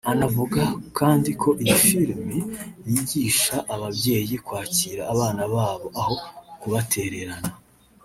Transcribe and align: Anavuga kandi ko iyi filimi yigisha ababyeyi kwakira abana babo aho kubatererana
Anavuga 0.11 0.61
kandi 0.97 1.29
ko 1.41 1.49
iyi 1.63 1.77
filimi 1.87 2.37
yigisha 2.91 3.55
ababyeyi 3.73 4.35
kwakira 4.45 5.01
abana 5.13 5.43
babo 5.53 5.87
aho 6.01 6.15
kubatererana 6.61 7.49